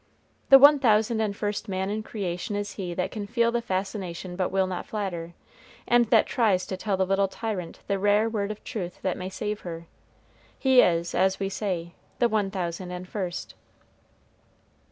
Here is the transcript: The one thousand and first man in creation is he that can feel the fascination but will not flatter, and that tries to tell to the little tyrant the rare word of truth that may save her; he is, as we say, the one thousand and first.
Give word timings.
The 0.49 0.57
one 0.57 0.79
thousand 0.79 1.21
and 1.21 1.37
first 1.37 1.69
man 1.69 1.91
in 1.91 2.01
creation 2.01 2.55
is 2.55 2.71
he 2.73 2.95
that 2.95 3.11
can 3.11 3.27
feel 3.27 3.51
the 3.51 3.61
fascination 3.61 4.35
but 4.35 4.49
will 4.51 4.65
not 4.65 4.87
flatter, 4.87 5.35
and 5.87 6.07
that 6.07 6.25
tries 6.25 6.65
to 6.65 6.75
tell 6.75 6.97
to 6.97 7.03
the 7.03 7.05
little 7.07 7.27
tyrant 7.27 7.81
the 7.85 7.99
rare 7.99 8.27
word 8.27 8.49
of 8.49 8.63
truth 8.63 8.99
that 9.03 9.15
may 9.15 9.29
save 9.29 9.59
her; 9.59 9.85
he 10.57 10.81
is, 10.81 11.13
as 11.13 11.39
we 11.39 11.49
say, 11.49 11.93
the 12.17 12.27
one 12.27 12.49
thousand 12.49 12.89
and 12.89 13.07
first. 13.07 13.53